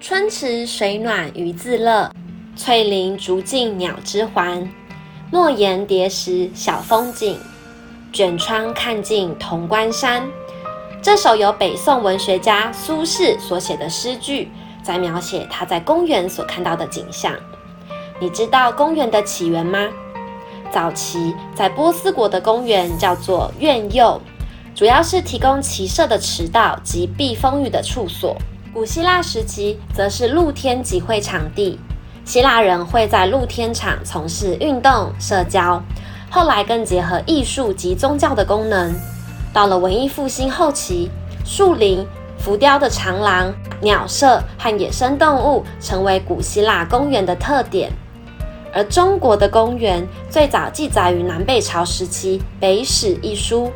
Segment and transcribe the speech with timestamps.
[0.00, 2.08] 春池水暖鱼自乐，
[2.54, 4.66] 翠林竹径鸟之还。
[5.32, 7.36] 诺言叠石小风景，
[8.12, 10.24] 卷窗看尽潼关山。
[11.02, 14.48] 这首由北宋文学家苏轼所写的诗句，
[14.84, 17.34] 在描写他在公园所看到的景象。
[18.20, 19.88] 你知道公园的起源吗？
[20.70, 24.20] 早期在波斯国的公园叫做苑囿，
[24.76, 28.36] 主要是提供骑射的驰道及避风雨的处所。
[28.78, 31.80] 古希腊时期则是露天集会场地，
[32.24, 35.82] 希腊人会在露天场从事运动、社交，
[36.30, 38.94] 后来更结合艺术及宗教的功能。
[39.52, 41.10] 到了文艺复兴后期，
[41.44, 42.06] 树林、
[42.38, 47.90] 浮雕的长廊、鸟舍和野生动物成为古希腊公园的特点。
[48.72, 53.72] 而中国的公园最早记载于南北朝时期《北史》一书。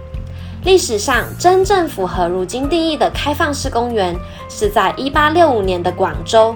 [0.64, 4.16] 历史上真正符合如今定义的开放式公园，
[4.48, 6.54] 是在1865年的广州。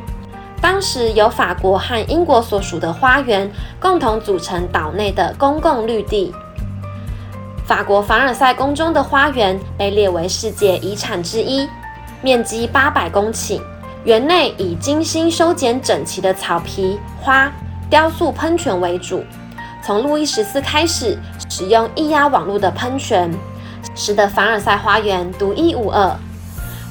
[0.61, 6.33] 当时由法国和英国所属的花园共同组成岛内的公共绿地。
[7.65, 11.69] 法国凡尔赛宫中的花园被列为世界遗产之一，
[12.23, 13.61] 面积八百公顷，
[14.05, 17.53] 园内以精心修剪整齐的草皮、花、
[17.91, 19.25] 雕塑喷泉为主。
[19.85, 23.31] 从路易十四开始使用液压网络的喷泉，
[23.97, 26.17] 使得凡尔赛花园独一无二。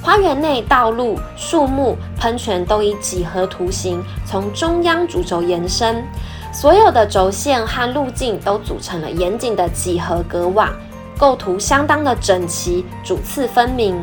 [0.02, 6.04] 花园内道路、树木、喷泉都以几何图形从中央主轴延伸。
[6.52, 10.70] 所有的轴线和路径都组成了严谨的几何格网，
[11.18, 14.00] 构图相当的整齐，主次分明。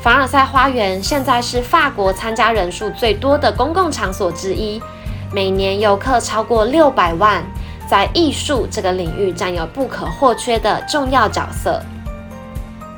[0.00, 4.82] 凡尔赛花园现在是法国参加人数最多的公共场所之一，
[5.32, 7.44] 每年游客超过六百万，
[7.86, 11.80] 在艺术这个领域占有不可或缺的重要角色。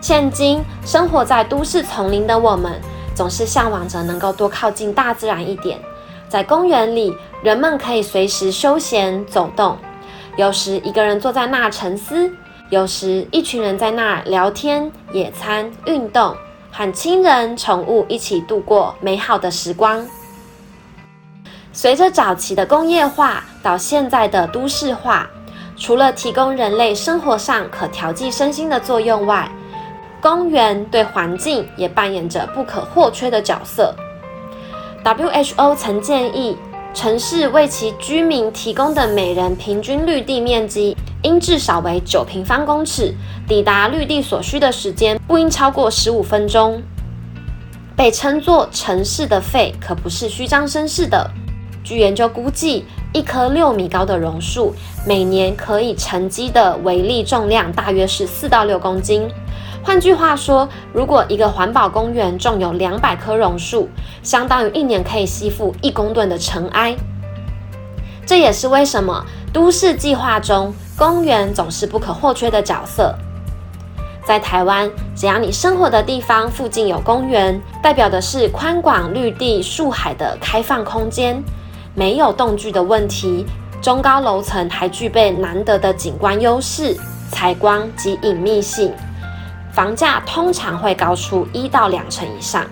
[0.07, 2.81] 现今生活在都市丛林的我们，
[3.13, 5.81] 总是向往着能够多靠近大自然一点。
[6.29, 9.77] 在公园里，人们可以随时休闲走动。
[10.37, 12.31] 有时一个人坐在那沉思，
[12.71, 16.37] 有时一群人在那聊天、野餐、运动，
[16.71, 20.07] 和亲人、宠物一起度过美好的时光。
[21.73, 25.29] 随着早期的工业化到现在的都市化，
[25.77, 29.51] 除了提供人类生活上可调剂身心的作用外，
[30.21, 33.95] 公园对环境也扮演着不可或缺的角色。
[35.05, 36.57] WHO 曾建议，
[36.93, 43.15] 城市为其居民提供的每人平均绿地面积应至少为九平方公尺，
[43.47, 46.83] 抵达绿地所需的时间不应超过十五分钟。
[47.95, 51.31] 被称作城市的肺可不是虚张声势的。
[51.85, 54.75] 据研究估计，一棵六米高的榕树
[55.07, 59.29] 每年可以沉积的微粒重量大约是四到六公斤。
[59.87, 63.89] 换句话说，如果一个环保公园种有两百棵榕树，
[64.21, 66.97] 相当于一年可以吸附一公吨的尘埃。
[68.27, 73.15] 这也是为什么都市计划中公园总是不可或缺的角色。
[74.25, 81.41] 在台湾，只要你生活的地方附近有公园，代表的是宽广绿地、树海的开放空间，
[81.95, 83.47] 没有动距的问题，
[83.81, 86.97] 中高楼层还具备难得的景观优势、
[87.31, 88.93] 采光及隐秘性。
[89.77, 92.65] 房价通常会高出一到两成以上。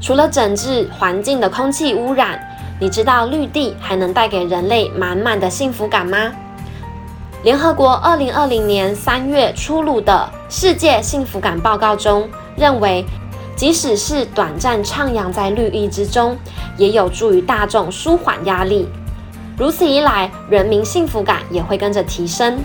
[0.00, 2.40] 除了整治环境的空气污染，
[2.80, 6.32] 你知道绿地还能带给人类满满的幸福感吗？
[7.42, 12.26] 联合国二零二零年三月出炉的《世界幸福感报告》中
[12.56, 13.04] 认为，
[13.54, 16.34] 即使是短暂徜徉在绿意之中，
[16.78, 18.88] 也有助于大众舒缓压力。
[19.58, 22.58] 如此一来，人民幸福感也会跟着提升。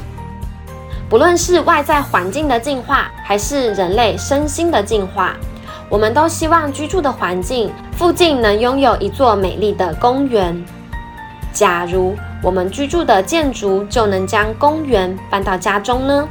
[1.12, 5.36] 不论是外在环境的进化，还是人类身心的进化，
[5.90, 10.66] 我们都希望居住的环境附近能拥有一座美丽的公园。
[11.52, 16.26] 假如我们居住的建筑就能将公园搬到家中呢？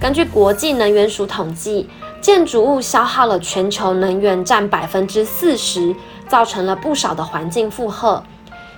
[0.00, 1.88] 根据国际能源署统计，
[2.20, 5.94] 建筑物消耗了全球能源占百分之四十，
[6.26, 8.20] 造成了不少的环境负荷。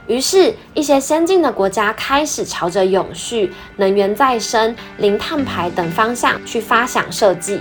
[0.08, 7.60] 于是，一些先进的国家开始朝着永续、能源再生、零碳排等方向去发想设计。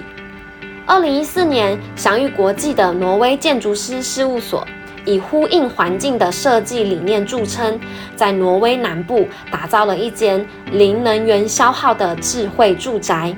[0.87, 4.67] 二零一四年，享誉国际的挪威建筑师事务所
[5.05, 7.79] 以呼应环境的设计理念著称，
[8.15, 13.33] 在挪威南部打造了一间零能源消耗的智慧住宅。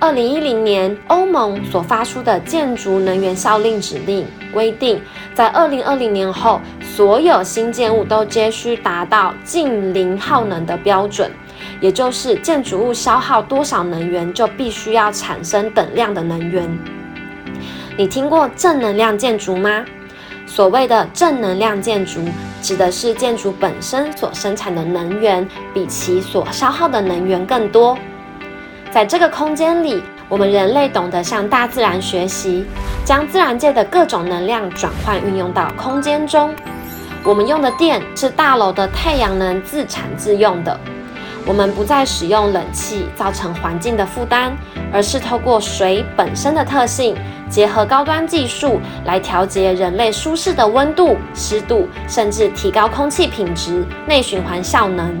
[0.00, 4.98] 二零一零年，欧盟所发出的建筑能源效令指令规定，
[5.34, 6.60] 在二零二零年后。
[6.96, 11.30] 所有新建物都皆需达到近零耗能的标准，
[11.80, 16.68] 也就是建筑物消耗多少能源，就必须要产生等量的能源。
[17.96, 19.84] 你听过正能量建筑吗？
[20.46, 22.20] 所谓的正能量建筑，
[22.60, 27.96] 指的是建筑本身所生产的能源比其所消耗的能源更多。
[28.92, 32.66] 在这个空间里，我们人类懂得向大自然学习，
[33.04, 36.52] 将自然界的各种能量转换运用到空间中。
[37.22, 40.76] 我们用的电是大楼的太阳能自产自用的。
[41.46, 44.50] 我们不再使用冷气造成环境的负担，
[44.92, 47.16] 而是透过水本身的特性，
[47.48, 55.16] 结合高端技术来调节人类舒适的温度、湿度，甚至提高空气品质、内循环效能。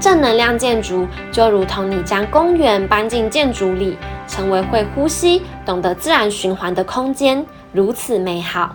[0.00, 3.96] 正能量建筑就如同你将公园搬进建筑里，
[4.28, 8.74] 成为会呼吸、懂得自然循环的空间，如此美好。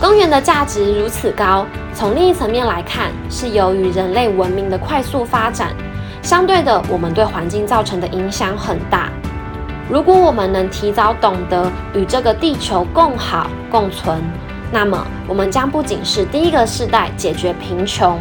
[0.00, 5.74] 公园的价值如此高，从另一层面来看，是由于人类文明的快速发展。
[6.22, 9.08] 相对的，我们对环境造成的影响很大。
[9.88, 14.20] 如果我们能提早懂得与这个地球共好共存，
[14.70, 18.20] 那么我们将不仅是第一个世代解决贫穷，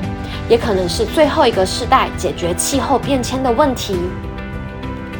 [0.49, 3.97] 也可能是最后一个世代解决气候变迁的问题。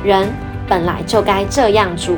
[0.03, 0.27] 人
[0.67, 2.17] 本来就该这样住。